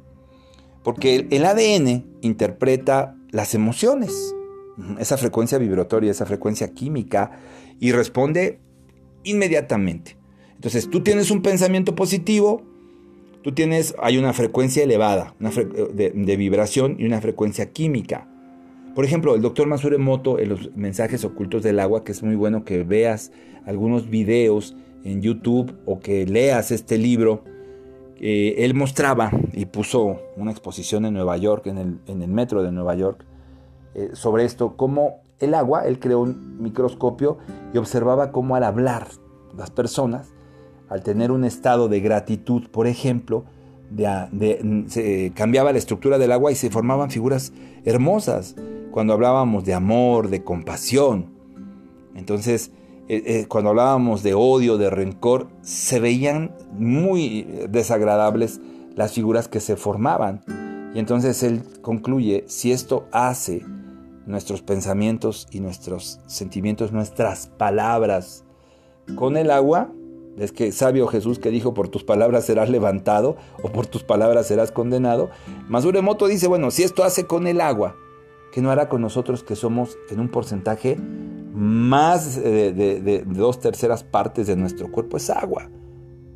Porque 0.83 1.27
el 1.29 1.45
ADN 1.45 2.05
interpreta 2.21 3.15
las 3.31 3.55
emociones, 3.55 4.35
esa 4.99 5.17
frecuencia 5.17 5.57
vibratoria, 5.57 6.11
esa 6.11 6.25
frecuencia 6.25 6.73
química, 6.73 7.31
y 7.79 7.91
responde 7.91 8.59
inmediatamente. 9.23 10.17
Entonces 10.55 10.89
tú 10.89 11.01
tienes 11.01 11.31
un 11.31 11.41
pensamiento 11.41 11.95
positivo, 11.95 12.63
tú 13.41 13.51
tienes, 13.51 13.95
hay 13.99 14.17
una 14.17 14.33
frecuencia 14.33 14.83
elevada 14.83 15.35
una 15.39 15.51
de, 15.51 16.35
vibración 16.37 16.95
y 16.99 17.05
una 17.05 17.21
frecuencia 17.21 17.71
química. 17.71 18.27
Por 18.95 19.03
ejemplo, 19.03 19.35
el 19.35 19.41
doctor 19.41 19.67
Masure 19.67 19.97
Moto 19.97 20.39
en 20.39 20.49
los 20.49 20.75
mensajes 20.75 21.25
ocultos 21.25 21.63
del 21.63 21.79
agua, 21.79 22.03
que 22.03 22.13
es 22.13 22.23
muy 22.23 22.35
bueno 22.35 22.63
que 22.63 22.83
veas 22.83 23.31
algunos 23.65 24.09
videos 24.09 24.75
en 25.03 25.21
YouTube 25.21 25.75
o 25.85 25.99
que 25.99 26.25
leas 26.25 26.71
este 26.71 26.97
libro, 26.97 27.43
eh, 28.21 28.55
él 28.59 28.73
mostraba 28.73 29.31
y 29.51 29.65
puso 29.65 30.21
una 30.37 30.51
exposición 30.51 31.05
en 31.05 31.13
Nueva 31.13 31.35
York, 31.35 31.67
en 31.67 31.99
el 32.07 32.27
metro 32.29 32.63
de 32.63 32.71
Nueva 32.71 32.95
York, 32.95 33.25
eh, 33.95 34.09
sobre 34.11 34.43
esto, 34.43 34.75
cómo 34.75 35.21
el 35.39 35.53
agua, 35.53 35.85
él 35.87 35.99
creó 35.99 36.19
un 36.19 36.61
microscopio 36.61 37.37
y 37.73 37.77
observaba 37.77 38.33
cómo 38.33 38.57
al 38.57 38.65
hablar 38.65 39.07
las 39.57 39.71
personas, 39.71 40.33
al 40.89 41.01
tener 41.01 41.31
un 41.31 41.45
estado 41.45 41.87
de 41.87 42.01
gratitud, 42.01 42.67
por 42.69 42.87
ejemplo, 42.87 43.45
se 44.87 45.31
cambiaba 45.33 45.71
la 45.71 45.77
estructura 45.77 46.17
del 46.17 46.33
agua 46.33 46.51
y 46.51 46.55
se 46.55 46.69
formaban 46.69 47.09
figuras 47.09 47.53
hermosas 47.85 48.55
cuando 48.91 49.13
hablábamos 49.13 49.63
de 49.63 49.73
amor, 49.73 50.29
de 50.29 50.43
compasión. 50.43 51.27
Entonces, 52.15 52.71
eh, 53.07 53.23
eh, 53.25 53.45
cuando 53.47 53.69
hablábamos 53.69 54.23
de 54.23 54.33
odio, 54.33 54.77
de 54.77 54.89
rencor, 54.89 55.47
se 55.61 56.01
veían 56.01 56.51
muy 56.73 57.43
desagradables 57.69 58.59
las 58.95 59.13
figuras 59.13 59.47
que 59.47 59.61
se 59.61 59.77
formaban. 59.77 60.41
Y 60.93 60.99
entonces 60.99 61.43
él 61.43 61.61
concluye, 61.81 62.43
si 62.47 62.71
esto 62.71 63.07
hace 63.11 63.63
nuestros 64.25 64.61
pensamientos 64.61 65.47
y 65.51 65.59
nuestros 65.59 66.19
sentimientos, 66.27 66.91
nuestras 66.91 67.47
palabras 67.47 68.43
con 69.15 69.37
el 69.37 69.51
agua. 69.51 69.91
Es 70.37 70.51
que 70.51 70.71
sabio 70.73 71.07
Jesús 71.07 71.39
que 71.39 71.49
dijo, 71.49 71.73
por 71.73 71.87
tus 71.87 72.03
palabras 72.03 72.45
serás 72.45 72.69
levantado 72.69 73.37
o 73.63 73.71
por 73.71 73.87
tus 73.87 74.03
palabras 74.03 74.47
serás 74.47 74.71
condenado. 74.71 75.29
Masure 75.69 76.01
Moto 76.01 76.27
dice, 76.27 76.47
bueno, 76.47 76.71
si 76.71 76.83
esto 76.83 77.03
hace 77.03 77.25
con 77.25 77.47
el 77.47 77.61
agua, 77.61 77.95
¿qué 78.51 78.61
no 78.61 78.69
hará 78.69 78.89
con 78.89 79.01
nosotros 79.01 79.43
que 79.43 79.55
somos 79.55 79.97
en 80.09 80.19
un 80.19 80.29
porcentaje 80.29 80.97
más 81.53 82.35
de, 82.35 82.73
de 82.73 83.23
dos 83.25 83.61
terceras 83.61 84.03
partes 84.03 84.47
de 84.47 84.57
nuestro 84.57 84.91
cuerpo 84.91 85.15
es 85.15 85.29
agua? 85.29 85.69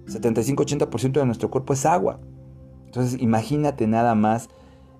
75-80% 0.06 1.12
de 1.12 1.26
nuestro 1.26 1.50
cuerpo 1.50 1.74
es 1.74 1.86
agua. 1.86 2.20
Entonces 2.86 3.22
imagínate 3.22 3.86
nada 3.86 4.16
más 4.16 4.50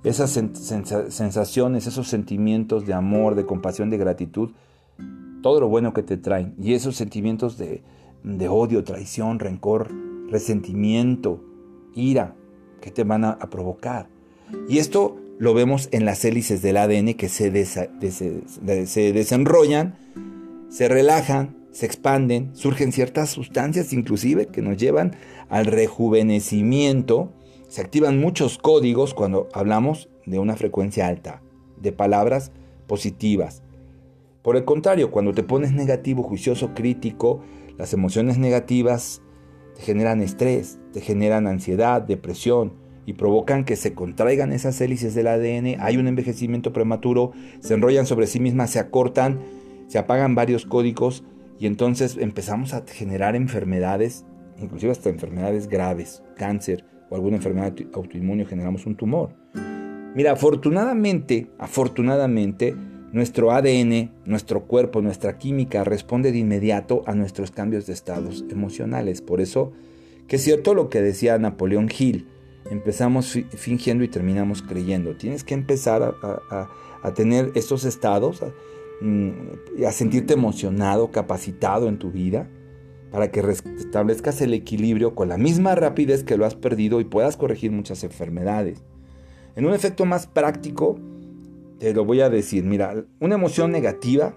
esas 0.04 0.32
sensaciones, 0.32 1.88
esos 1.88 2.08
sentimientos 2.08 2.86
de 2.86 2.94
amor, 2.94 3.36
de 3.36 3.46
compasión, 3.46 3.90
de 3.90 3.98
gratitud 3.98 4.52
todo 5.42 5.60
lo 5.60 5.68
bueno 5.68 5.94
que 5.94 6.04
te 6.04 6.18
traen. 6.18 6.54
Y 6.62 6.74
esos 6.74 6.96
sentimientos 6.96 7.58
de, 7.58 7.82
de 8.24 8.50
odio, 8.50 8.84
traición, 8.84 9.40
rencor, 9.40 9.92
resentimiento, 10.30 11.44
ira, 11.96 12.36
que 12.82 12.92
te 12.92 13.04
van 13.04 13.26
a, 13.26 13.38
provocar. 13.50 14.08
Y 14.68 14.78
esto 14.78 15.18
lo 15.38 15.54
vemos 15.54 15.90
en 15.92 16.06
las 16.06 16.24
hélices 16.26 16.62
del 16.62 16.78
ADN 16.78 17.14
que 17.14 17.30
se, 17.30 17.66
se 17.66 19.14
desenrollan, 19.14 19.96
se 20.70 20.88
relajan, 20.88 21.58
se 21.72 21.86
expanden, 21.86 22.56
surgen 22.56 22.92
ciertas 22.92 23.30
sustancias 23.30 23.94
inclusive 23.94 24.48
que 24.48 24.62
nos 24.62 24.78
llevan 24.78 25.16
al 25.50 25.66
rejuvenecimiento, 25.66 27.32
se 27.70 27.82
activan 27.82 28.20
muchos 28.20 28.58
códigos 28.58 29.14
cuando 29.14 29.48
hablamos 29.54 30.10
de 30.26 30.40
una 30.40 30.56
frecuencia 30.56 31.08
alta, 31.08 31.44
de 31.80 31.92
palabras 31.92 32.52
positivas. 32.88 33.62
Por 34.42 34.58
el 34.58 34.66
contrario, 34.66 35.12
cuando 35.12 35.34
te 35.34 35.44
pones 35.44 35.72
negativo, 35.72 36.24
juicioso, 36.24 36.74
crítico, 36.74 37.42
las 37.78 37.94
emociones 37.94 38.40
negativas 38.40 39.22
te 39.76 39.84
generan 39.84 40.22
estrés, 40.22 40.80
te 40.94 41.00
generan 41.00 41.46
ansiedad, 41.46 42.02
depresión 42.02 42.74
y 43.06 43.14
provocan 43.14 43.66
que 43.66 43.76
se 43.76 43.94
contraigan 43.94 44.52
esas 44.52 44.82
hélices 44.82 45.14
del 45.14 45.28
ADN, 45.28 45.80
hay 45.80 45.98
un 45.98 46.08
envejecimiento 46.08 46.74
prematuro, 46.74 47.34
se 47.60 47.76
enrollan 47.76 48.08
sobre 48.08 48.26
sí 48.26 48.40
mismas, 48.40 48.72
se 48.72 48.80
acortan, 48.80 49.42
se 49.88 50.00
apagan 50.00 50.34
varios 50.34 50.66
códigos 50.66 51.24
y 51.60 51.68
entonces 51.68 52.18
empezamos 52.20 52.74
a 52.74 52.84
generar 52.88 53.36
enfermedades, 53.36 54.26
inclusive 54.58 54.92
hasta 54.92 55.10
enfermedades 55.10 55.68
graves, 55.68 56.24
cáncer 56.36 56.84
o 57.10 57.16
alguna 57.16 57.38
enfermedad 57.38 57.74
autoinmune, 57.94 58.46
generamos 58.46 58.86
un 58.86 58.96
tumor. 58.96 59.36
Mira, 60.16 60.32
afortunadamente, 60.32 61.50
afortunadamente, 61.58 62.76
nuestro 63.12 63.52
ADN, 63.52 64.12
nuestro 64.26 64.66
cuerpo, 64.66 65.02
nuestra 65.02 65.38
química 65.38 65.84
responde 65.84 66.32
de 66.32 66.40
inmediato 66.40 67.04
a 67.06 67.14
nuestros 67.14 67.52
cambios 67.52 67.86
de 67.86 67.94
estados 67.94 68.46
emocionales. 68.50 69.22
Por 69.22 69.42
eso, 69.42 69.72
que 70.28 70.38
es 70.38 70.44
cierto 70.44 70.74
lo 70.74 70.90
que 70.90 71.02
decía 71.02 71.38
Napoleón 71.38 71.90
Hill, 71.96 72.28
empezamos 72.70 73.38
fingiendo 73.56 74.04
y 74.04 74.08
terminamos 74.08 74.62
creyendo. 74.62 75.16
Tienes 75.16 75.44
que 75.44 75.54
empezar 75.54 76.16
a, 76.22 77.14
tener 77.14 77.52
estos 77.56 77.86
estados, 77.86 78.44
Mm, 79.02 79.32
a 79.88 79.92
sentirte 79.94 80.34
emocionado, 80.34 81.10
capacitado 81.10 81.88
en 81.88 81.98
tu 81.98 82.12
vida, 82.12 82.50
para 83.12 83.32
que 83.32 83.40
establezcas 83.40 84.42
el 84.42 84.54
equilibrio 84.54 85.16
con 85.16 85.30
la 85.30 85.38
misma 85.38 85.76
rapidez 85.76 86.24
que 86.24 86.38
lo 86.38 86.46
has 86.46 86.56
perdido 86.56 87.02
y 87.02 87.06
puedas 87.06 87.38
corregir 87.38 87.72
muchas 87.72 88.04
enfermedades. 88.04 88.84
En 89.56 89.66
un 89.66 89.74
efecto 89.74 90.06
más 90.06 90.28
práctico, 90.28 91.00
te 91.80 91.94
lo 91.94 92.06
voy 92.06 92.22
a 92.22 92.30
decir, 92.30 92.64
mira, 92.64 93.06
una 93.20 93.36
emoción 93.36 93.72
negativa 93.72 94.36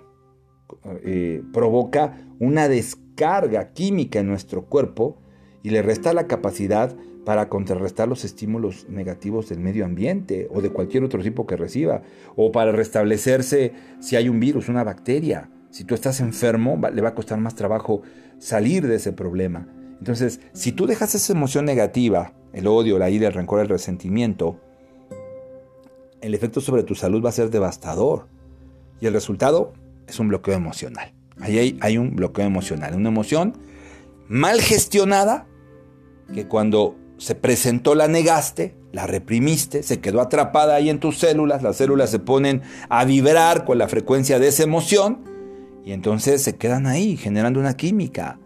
eh, 1.05 1.43
provoca 1.53 2.27
una 2.39 2.69
descarga 2.69 3.73
química 3.73 4.21
en 4.21 4.29
nuestro 4.29 4.67
cuerpo 4.67 5.19
y 5.63 5.71
le 5.71 5.83
resta 5.83 6.13
la 6.13 6.27
capacidad 6.27 6.97
para 7.25 7.49
contrarrestar 7.49 8.09
los 8.09 8.25
estímulos 8.25 8.89
negativos 8.89 9.49
del 9.49 9.61
medio 9.61 9.85
ambiente 9.85 10.49
o 10.51 10.61
de 10.61 10.71
cualquier 10.71 11.05
otro 11.05 11.23
tipo 11.23 11.47
que 11.47 11.57
reciba, 11.57 12.03
o 12.35 12.51
para 12.51 12.73
restablecerse 12.73 13.73
si 14.01 14.17
hay 14.17 14.29
un 14.29 14.41
virus, 14.41 14.69
una 14.69 14.83
bacteria. 14.83 15.49
Si 15.73 15.85
tú 15.85 15.95
estás 15.95 16.21
enfermo, 16.21 16.79
le 16.93 17.01
va 17.01 17.09
a 17.09 17.15
costar 17.15 17.39
más 17.39 17.55
trabajo 17.55 18.03
salir 18.39 18.87
de 18.87 18.97
ese 18.97 19.11
problema. 19.11 19.67
Entonces, 19.99 20.41
si 20.53 20.71
tú 20.71 20.87
dejas 20.87 21.15
esa 21.15 21.33
emoción 21.33 21.65
negativa, 21.65 22.35
el 22.53 22.67
odio, 22.67 22.99
la 22.99 23.09
ira, 23.09 23.29
el 23.29 23.33
rencor, 23.33 23.61
el 23.61 23.71
resentimiento, 23.71 24.61
el 26.21 26.35
efecto 26.35 26.61
sobre 26.61 26.83
tu 26.83 26.95
salud 26.95 27.25
va 27.25 27.31
a 27.31 27.33
ser 27.33 27.49
devastador. 27.49 28.27
Y 29.01 29.07
el 29.07 29.15
resultado 29.15 29.73
es 30.07 30.21
un 30.21 30.29
bloqueo 30.29 30.55
emocional. 30.55 31.15
Ahí 31.41 31.79
hay, 31.81 31.97
un 31.97 32.17
bloqueo 32.17 32.45
emocional, 32.45 32.95
una 32.95 33.09
emoción 33.09 33.57
mal 34.29 34.61
gestionada 34.61 35.47
que 36.35 36.49
cuando 36.49 36.97
se 37.17 37.35
presentó, 37.35 37.95
la 37.95 38.09
negaste, 38.09 38.75
la 38.93 39.07
reprimiste, 39.07 39.83
se 39.83 40.01
quedó 40.01 40.21
atrapada 40.21 40.75
ahí 40.75 40.91
en 40.91 41.01
tus 41.01 41.19
células, 41.19 41.63
las 41.63 41.77
células 41.77 42.11
se 42.11 42.19
ponen 42.19 42.61
a 42.91 43.07
vibrar 43.07 43.65
con 43.65 43.79
la 43.79 43.89
frecuencia 43.89 44.39
de 44.39 44.49
esa 44.49 44.65
emoción 44.65 45.32
y 45.85 45.93
entonces 45.93 46.43
se 46.43 46.57
quedan 46.57 46.87
ahí 46.87 47.17
generando 47.17 47.61
una 47.61 47.77
química. 47.77 48.39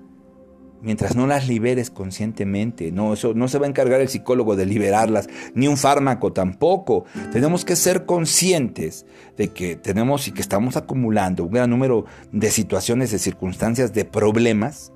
Mientras 0.83 1.17
no 1.17 1.27
las 1.27 1.49
liberes 1.49 1.91
conscientemente, 1.91 2.93
no, 2.93 3.15
eso, 3.15 3.35
no 3.35 3.49
se 3.49 3.59
va 3.59 3.67
a 3.67 3.69
encargar 3.69 4.01
el 4.01 4.09
psicólogo 4.09 4.57
de 4.57 4.67
liberarlas, 4.67 5.29
ni 5.55 5.67
un 5.69 5.77
fármaco 5.77 6.33
tampoco. 6.33 7.07
Tenemos 7.33 7.65
que 7.65 7.77
ser 7.77 8.05
conscientes 8.05 9.07
de 9.37 9.49
que 9.49 9.75
tenemos 9.77 10.29
y 10.29 10.33
que 10.33 10.43
estamos 10.43 10.77
acumulando 10.77 11.45
un 11.45 11.53
gran 11.53 11.71
número 11.71 12.05
de 12.31 12.51
situaciones, 12.51 13.11
de 13.11 13.19
circunstancias, 13.19 13.95
de 13.95 14.05
problemas 14.05 14.93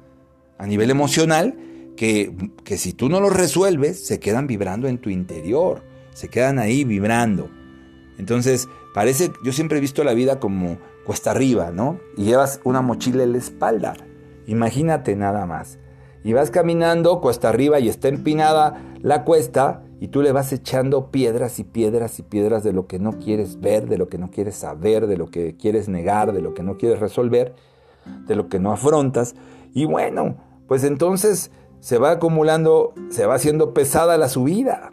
a 0.59 0.67
nivel 0.67 0.91
emocional 0.91 1.57
que, 1.97 2.79
si 2.79 2.93
tú 2.93 3.09
no 3.09 3.21
los 3.21 3.35
resuelves, 3.35 4.07
se 4.07 4.21
quedan 4.21 4.47
vibrando 4.47 4.89
en 4.89 4.99
tu 4.99 5.11
interior, 5.11 5.83
se 6.15 6.29
quedan 6.29 6.59
ahí 6.59 6.85
vibrando. 6.85 7.51
Entonces, 8.19 8.69
parece, 8.95 9.33
yo 9.45 9.53
siempre 9.53 9.79
he 9.79 9.81
visto 9.81 10.03
la 10.05 10.15
vida 10.15 10.41
como 10.41 10.79
cuesta 11.05 11.31
arriba, 11.31 11.71
¿no? 11.71 11.99
Y 12.17 12.25
llevas 12.25 12.61
una 12.65 12.83
mochila 12.83 13.23
en 13.23 13.33
la 13.33 13.39
espalda. 13.39 13.95
Imagínate 14.47 15.17
nada 15.17 15.47
más. 15.47 15.79
Y 16.23 16.33
vas 16.33 16.51
caminando 16.51 17.21
cuesta 17.21 17.49
arriba 17.49 17.81
y 17.81 17.89
está 17.89 18.09
empinada 18.09 18.83
la 19.01 19.25
cuesta 19.25 19.83
y 20.01 20.09
tú 20.09 20.23
le 20.23 20.33
vas 20.33 20.53
echando 20.53 21.11
piedras 21.11 21.59
y 21.59 21.65
piedras 21.65 22.19
y 22.19 22.23
piedras 22.23 22.63
de 22.63 22.73
lo 22.73 22.87
que 22.87 22.99
no 22.99 23.19
quieres 23.19 23.61
ver, 23.61 23.87
de 23.87 23.99
lo 23.99 24.09
que 24.09 24.19
no 24.19 24.31
quieres 24.31 24.57
saber, 24.57 25.07
de 25.07 25.17
lo 25.17 25.31
que 25.31 25.57
quieres 25.57 25.89
negar, 25.89 26.33
de 26.33 26.41
lo 26.41 26.55
que 26.55 26.63
no 26.63 26.77
quieres 26.77 27.01
resolver, 27.01 27.55
de 28.27 28.35
lo 28.35 28.49
que 28.49 28.59
no 28.59 28.73
afrontas. 28.73 29.35
Y 29.75 29.85
bueno, 29.85 30.37
pues 30.67 30.85
entonces 30.85 31.51
se 31.81 31.99
va 31.99 32.13
acumulando, 32.13 32.95
se 33.11 33.27
va 33.27 33.35
haciendo 33.35 33.75
pesada 33.75 34.17
la 34.19 34.29
subida. 34.29 34.91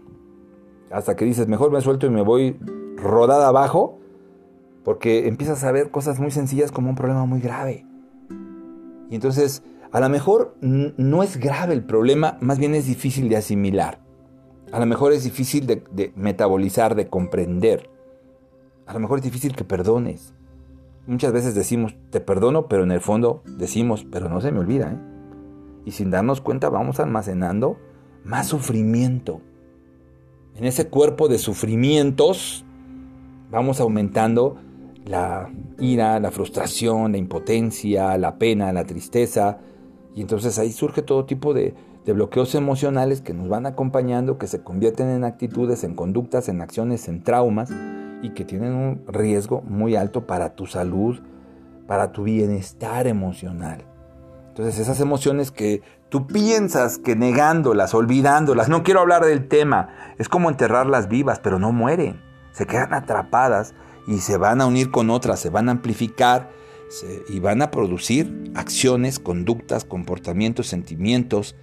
Hasta 0.91 1.15
que 1.15 1.25
dices, 1.25 1.47
mejor 1.47 1.71
me 1.71 1.81
suelto 1.81 2.05
y 2.05 2.09
me 2.09 2.21
voy 2.21 2.57
rodada 2.95 3.47
abajo, 3.47 3.99
porque 4.87 5.27
empiezas 5.27 5.65
a 5.65 5.71
ver 5.73 5.91
cosas 5.91 6.17
muy 6.17 6.31
sencillas 6.31 6.71
como 6.71 6.89
un 6.89 6.95
problema 6.95 7.25
muy 7.25 7.41
grave. 7.41 7.85
Y 9.09 9.15
entonces, 9.15 9.61
a 9.91 9.99
lo 9.99 10.07
mejor 10.07 10.55
no 10.61 11.23
es 11.23 11.35
grave 11.35 11.73
el 11.73 11.83
problema, 11.83 12.37
más 12.39 12.57
bien 12.57 12.73
es 12.73 12.85
difícil 12.85 13.27
de 13.27 13.35
asimilar. 13.35 13.99
A 14.71 14.79
lo 14.79 14.85
mejor 14.85 15.11
es 15.11 15.25
difícil 15.25 15.67
de, 15.67 16.13
metabolizar, 16.15 16.95
de 16.95 17.09
comprender. 17.09 17.89
A 18.85 18.93
lo 18.93 19.01
mejor 19.01 19.17
es 19.17 19.25
difícil 19.25 19.57
que 19.57 19.65
perdones. 19.65 20.33
Muchas 21.05 21.33
veces 21.33 21.53
decimos, 21.53 21.97
te 22.09 22.21
perdono, 22.21 22.69
pero 22.69 22.83
en 22.83 22.91
el 22.91 23.01
fondo 23.01 23.43
decimos, 23.57 24.07
pero 24.09 24.29
no 24.29 24.39
se 24.39 24.53
me 24.53 24.59
olvida. 24.59 24.93
¿eh? 24.93 25.17
y 25.83 25.91
sin 25.91 26.11
darnos 26.11 26.39
cuenta 26.39 26.69
vamos 26.69 27.01
almacenando 27.01 27.77
más 28.23 28.47
sufrimiento. 28.47 29.41
En 30.55 30.63
ese 30.63 30.87
cuerpo 30.87 31.27
de 31.27 31.39
sufrimientos 31.39 32.63
vamos 33.51 33.81
aumentando 33.81 34.55
la 35.07 35.49
ira, 35.79 36.19
la 36.19 36.31
frustración, 36.31 37.13
la 37.13 37.17
impotencia, 37.17 38.17
la 38.17 38.37
pena, 38.37 38.71
la 38.73 38.83
tristeza. 38.83 39.59
Y 40.15 40.21
entonces 40.21 40.59
ahí 40.59 40.71
surge 40.71 41.01
todo 41.01 41.25
tipo 41.25 41.53
de, 41.53 41.75
de, 42.05 42.13
bloqueos 42.13 42.55
emocionales 42.55 43.21
que 43.21 43.33
nos 43.33 43.47
van 43.47 43.65
acompañando, 43.65 44.37
que 44.37 44.47
se 44.47 44.61
convierten 44.61 45.09
en 45.09 45.23
actitudes, 45.23 45.83
en 45.83 45.95
conductas, 45.95 46.49
en 46.49 46.61
acciones, 46.61 47.07
en 47.07 47.23
traumas 47.23 47.69
y 48.21 48.31
que 48.31 48.45
tienen 48.45 48.73
un 48.73 49.03
riesgo 49.07 49.61
muy 49.61 49.95
alto 49.95 50.25
para 50.25 50.55
tu 50.55 50.65
salud, 50.65 51.19
para 51.87 52.11
tu 52.11 52.23
bienestar 52.23 53.07
emocional. 53.07 53.85
Entonces 54.49 54.79
esas 54.79 54.99
emociones 54.99 55.51
que 55.51 55.83
tú 56.09 56.25
piensas 56.25 56.97
que 56.97 57.15
negándolas, 57.15 57.93
olvidándolas, 57.93 58.69
no 58.69 58.81
quiero 58.81 59.01
hablar 59.01 59.23
del 59.23 59.47
tema, 59.47 59.89
es 60.17 60.29
como 60.29 60.49
enterrarlas 60.49 61.07
vivas, 61.07 61.39
pero 61.39 61.59
no 61.59 61.71
mueren, 61.71 62.21
se 62.51 62.65
quedan 62.65 62.93
atrapadas 62.93 63.75
y 64.07 64.19
se 64.19 64.37
van 64.37 64.61
a 64.61 64.65
unir 64.65 64.89
con 64.89 65.09
otras, 65.09 65.39
se 65.39 65.49
van 65.49 65.69
a 65.69 65.73
amplificar 65.73 66.49
y 67.29 67.39
van 67.39 67.61
a 67.61 67.69
producir 67.69 68.51
acciones, 68.55 69.19
conductas, 69.19 69.83
comportamientos, 69.83 70.67
sentimientos, 70.67 71.55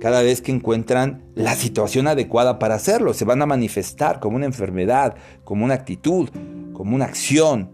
cada 0.00 0.22
vez 0.22 0.40
que 0.40 0.52
encuentran 0.52 1.22
la 1.34 1.54
situación 1.54 2.06
adecuada 2.06 2.58
para 2.58 2.74
hacerlo, 2.74 3.14
se 3.14 3.24
van 3.24 3.42
a 3.42 3.46
manifestar 3.46 4.18
como 4.18 4.36
una 4.36 4.46
enfermedad, 4.46 5.16
como 5.44 5.64
una 5.64 5.74
actitud, 5.74 6.28
como 6.72 6.96
una 6.96 7.04
acción, 7.04 7.70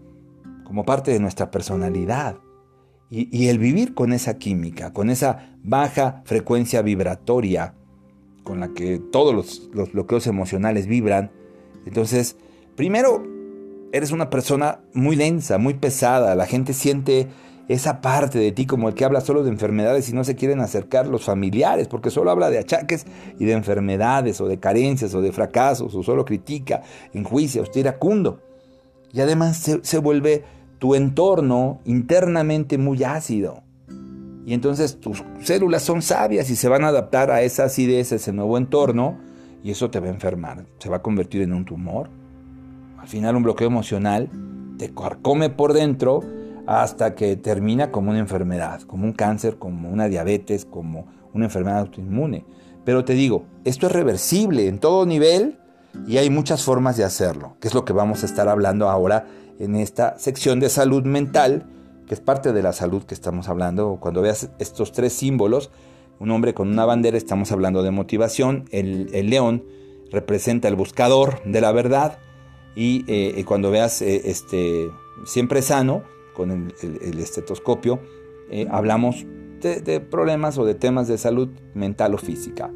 como 0.65 0.85
parte 0.85 1.11
de 1.11 1.19
nuestra 1.19 1.49
personalidad. 1.49 2.37
Y, 3.09 3.47
el 3.47 3.57
vivir 3.57 3.93
con 3.93 4.11
esa 4.11 4.37
química, 4.37 4.91
con 4.91 5.09
esa 5.09 5.55
baja 5.63 6.21
frecuencia 6.25 6.81
vibratoria 6.81 7.73
con 8.43 8.59
la 8.59 8.73
que 8.73 8.99
todos 8.99 9.33
los, 9.33 9.91
bloqueos 9.93 10.27
emocionales 10.27 10.87
vibran, 10.87 11.31
entonces, 11.85 12.35
primero, 12.75 13.25
eres 13.91 14.11
una 14.11 14.29
persona 14.29 14.79
muy 14.93 15.15
densa, 15.15 15.57
muy 15.57 15.75
pesada, 15.75 16.35
la 16.35 16.45
gente 16.45 16.73
siente 16.73 17.27
esa 17.67 17.99
parte 17.99 18.39
de 18.39 18.51
ti 18.51 18.65
como 18.65 18.87
el 18.87 18.95
que 18.95 19.03
habla 19.03 19.21
solo 19.21 19.43
de 19.43 19.49
enfermedades 19.49 20.09
y 20.09 20.13
no 20.13 20.23
se 20.23 20.35
quieren 20.35 20.61
acercar 20.61 21.07
los 21.07 21.25
familiares, 21.25 21.87
porque 21.87 22.09
solo 22.09 22.31
habla 22.31 22.49
de 22.49 22.59
achaques 22.59 23.05
y 23.39 23.45
de 23.45 23.53
enfermedades 23.53 24.39
o 24.39 24.47
de 24.47 24.59
carencias 24.59 25.13
o 25.13 25.21
de 25.21 25.31
fracasos 25.31 25.93
o 25.93 26.03
solo 26.03 26.23
critica, 26.23 26.81
enjuicia, 27.13 27.61
usted 27.61 27.81
iracundo. 27.81 28.39
Y 29.11 29.19
además 29.19 29.57
se, 29.57 29.79
se 29.83 29.97
vuelve 29.97 30.43
tu 30.79 30.95
entorno 30.95 31.81
internamente 31.85 32.77
muy 32.77 33.03
ácido. 33.03 33.63
Y 34.45 34.53
entonces 34.53 35.01
tus 35.01 35.25
células 35.41 35.83
son 35.83 36.01
sabias 36.01 36.49
y 36.49 36.55
se 36.55 36.69
van 36.69 36.85
a 36.85 36.89
adaptar 36.89 37.31
a 37.31 37.41
esa 37.41 37.65
acidez, 37.65 38.13
a 38.13 38.15
ese 38.15 38.31
nuevo 38.31 38.57
entorno, 38.57 39.19
y 39.61 39.71
eso 39.71 39.89
te 39.89 39.99
va 39.99 40.07
a 40.07 40.11
enfermar, 40.11 40.65
se 40.77 40.87
va 40.87 40.97
a 40.97 41.01
convertir 41.01 41.41
en 41.41 41.51
un 41.51 41.65
tumor. 41.65 42.09
Al 42.97 43.07
final 43.07 43.35
un 43.35 43.43
bloqueo 43.43 43.67
emocional 43.67 44.29
te 44.77 44.93
carcome 44.93 45.49
por 45.49 45.73
dentro 45.73 46.21
hasta 46.65 47.15
que 47.15 47.35
termina 47.37 47.91
como 47.91 48.11
una 48.11 48.19
enfermedad, 48.19 48.81
como 48.81 49.05
un 49.05 49.13
cáncer, 49.13 49.57
como 49.57 49.89
una 49.89 50.07
diabetes, 50.07 50.65
como 50.65 51.07
una 51.33 51.45
enfermedad 51.45 51.79
autoinmune. 51.79 52.45
Pero 52.83 53.05
te 53.05 53.13
digo, 53.13 53.45
esto 53.63 53.87
es 53.87 53.91
reversible 53.91 54.67
en 54.67 54.79
todo 54.79 55.05
nivel 55.05 55.59
y 56.05 56.17
hay 56.17 56.29
muchas 56.29 56.63
formas 56.63 56.97
de 56.97 57.03
hacerlo, 57.03 57.57
que 57.59 57.67
es 57.67 57.73
lo 57.73 57.85
que 57.85 57.93
vamos 57.93 58.23
a 58.23 58.25
estar 58.25 58.47
hablando 58.47 58.89
ahora 58.89 59.25
en 59.59 59.75
esta 59.75 60.17
sección 60.19 60.59
de 60.59 60.69
salud 60.69 61.03
mental, 61.03 61.65
que 62.05 62.13
es 62.13 62.21
parte 62.21 62.53
de 62.53 62.61
la 62.61 62.73
salud 62.73 63.03
que 63.03 63.13
estamos 63.13 63.49
hablando. 63.49 63.97
Cuando 63.99 64.21
veas 64.21 64.49
estos 64.59 64.91
tres 64.91 65.13
símbolos, 65.13 65.71
un 66.19 66.31
hombre 66.31 66.53
con 66.53 66.69
una 66.69 66.85
bandera, 66.85 67.17
estamos 67.17 67.51
hablando 67.51 67.83
de 67.83 67.91
motivación, 67.91 68.65
el, 68.71 69.29
león 69.29 69.63
representa 70.11 70.67
el 70.67 70.75
buscador 70.75 71.41
de 71.43 71.61
la 71.61 71.71
verdad 71.71 72.19
y 72.77 73.03
eh, 73.07 73.43
cuando 73.43 73.71
veas 73.71 74.03
eh, 74.03 74.21
este, 74.25 74.91
siempre 75.25 75.63
sano, 75.63 76.03
con 76.35 76.51
el, 76.51 77.19
estetoscopio, 77.19 77.99
eh, 78.51 78.67
hablamos 78.69 79.25
de 79.59 79.99
problemas 79.99 80.59
o 80.59 80.65
de 80.65 80.75
temas 80.75 81.07
de 81.07 81.17
salud 81.17 81.49
mental 81.73 82.13
o 82.13 82.19
física. 82.19 82.69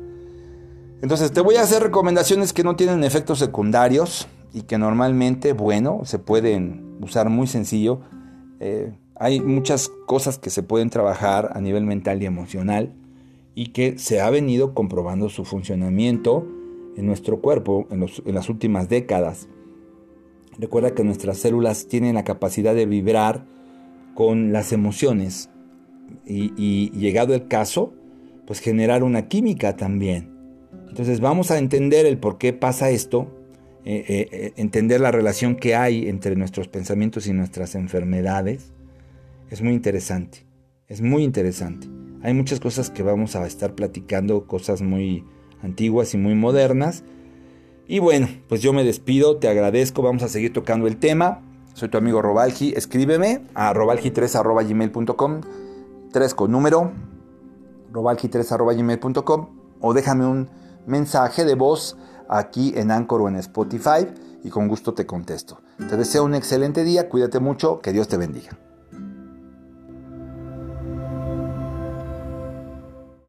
Entonces 1.03 1.31
te 1.31 1.41
voy 1.41 1.57
a 1.57 1.61
hacer 1.61 1.83
recomendaciones 1.83 2.51
que 2.51 2.63
no 2.63 2.75
tienen 2.75 3.03
efectos 3.03 3.37
secundarios 3.37 4.27
y 4.51 4.63
que 4.63 4.79
normalmente, 4.79 5.53
bueno, 5.53 6.01
se 6.05 6.17
pueden 6.17 6.97
usar 7.01 7.29
muy 7.29 7.45
sencillo. 7.45 8.01
Hay 9.15 9.39
muchas 9.39 9.91
cosas 10.07 10.39
que 10.39 10.49
se 10.49 10.63
pueden 10.63 10.89
trabajar 10.89 11.51
a 11.53 11.61
nivel 11.61 11.85
mental 11.85 12.23
y 12.23 12.25
emocional 12.25 12.91
y 13.53 13.67
que 13.67 13.99
se 13.99 14.19
ha 14.19 14.31
venido 14.31 14.73
comprobando 14.73 15.29
su 15.29 15.45
funcionamiento 15.45 16.47
en 16.97 17.05
nuestro 17.05 17.39
cuerpo 17.39 17.87
en, 17.91 18.33
las 18.33 18.49
últimas 18.49 18.89
décadas. 18.89 19.47
Recuerda 20.59 20.93
que 20.93 21.03
nuestras 21.03 21.37
células 21.37 21.87
tienen 21.87 22.15
la 22.15 22.23
capacidad 22.23 22.75
de 22.75 22.85
vibrar 22.85 23.45
con 24.15 24.51
las 24.51 24.73
emociones 24.73 25.49
y, 26.25 26.91
llegado 26.91 27.33
el 27.33 27.47
caso, 27.47 27.93
pues 28.45 28.59
generar 28.59 29.03
una 29.03 29.27
química 29.27 29.75
también. 29.75 30.31
Entonces 30.89 31.21
vamos 31.21 31.51
a 31.51 31.57
entender 31.57 32.05
el 32.05 32.17
por 32.17 32.37
qué 32.37 32.53
pasa 32.53 32.89
esto, 32.89 33.31
eh, 33.85 34.03
eh, 34.07 34.27
eh, 34.31 34.53
entender 34.57 34.99
la 34.99 35.11
relación 35.11 35.55
que 35.55 35.75
hay 35.75 36.07
entre 36.09 36.35
nuestros 36.35 36.67
pensamientos 36.67 37.27
y 37.27 37.33
nuestras 37.33 37.75
enfermedades. 37.75 38.73
Es 39.49 39.61
muy 39.61 39.73
interesante, 39.73 40.45
es 40.87 41.01
muy 41.01 41.23
interesante. 41.23 41.87
Hay 42.23 42.33
muchas 42.33 42.59
cosas 42.59 42.89
que 42.89 43.03
vamos 43.03 43.35
a 43.35 43.47
estar 43.47 43.73
platicando, 43.73 44.45
cosas 44.45 44.81
muy 44.81 45.23
antiguas 45.63 46.13
y 46.13 46.17
muy 46.17 46.35
modernas. 46.35 47.03
Y 47.91 47.99
bueno, 47.99 48.29
pues 48.47 48.61
yo 48.61 48.71
me 48.71 48.85
despido, 48.85 49.35
te 49.35 49.49
agradezco, 49.49 50.01
vamos 50.01 50.23
a 50.23 50.29
seguir 50.29 50.53
tocando 50.53 50.87
el 50.87 50.95
tema. 50.95 51.41
Soy 51.73 51.89
tu 51.89 51.97
amigo 51.97 52.21
Robalgi, 52.21 52.71
escríbeme 52.73 53.45
a 53.53 53.73
robalgi3.gmail.com 53.73 55.41
3 56.13 56.33
con 56.33 56.51
número, 56.53 56.93
robalgi3.gmail.com 57.91 59.47
o 59.81 59.93
déjame 59.93 60.25
un 60.25 60.49
mensaje 60.87 61.43
de 61.43 61.55
voz 61.55 61.97
aquí 62.29 62.71
en 62.77 62.91
Anchor 62.91 63.23
o 63.23 63.27
en 63.27 63.35
Spotify 63.35 64.07
y 64.41 64.49
con 64.49 64.69
gusto 64.69 64.93
te 64.93 65.05
contesto. 65.05 65.59
Te 65.77 65.97
deseo 65.97 66.23
un 66.23 66.33
excelente 66.33 66.85
día, 66.85 67.09
cuídate 67.09 67.41
mucho, 67.41 67.81
que 67.81 67.91
Dios 67.91 68.07
te 68.07 68.15
bendiga. 68.15 68.57